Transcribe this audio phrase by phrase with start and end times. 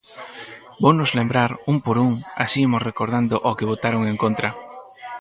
[0.81, 2.13] Vounos lembrar, un por un,
[2.43, 4.49] así imos recordando ao que votaron en contra.